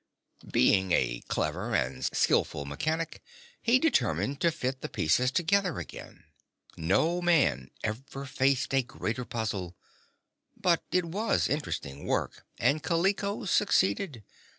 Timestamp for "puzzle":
9.25-9.75